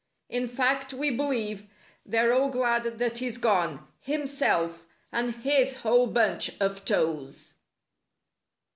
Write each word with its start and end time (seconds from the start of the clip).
In 0.29 0.47
fact, 0.47 0.95
we 0.95 1.11
believe, 1.11 1.67
they're 2.03 2.33
all 2.33 2.49
glad 2.49 2.97
that 2.97 3.19
he's 3.19 3.37
gone— 3.37 3.85
Himself 3.99 4.87
and 5.11 5.35
his 5.35 5.81
whole 5.81 6.07
bunch 6.07 6.59
of 6.59 6.83
toes. 6.85 7.53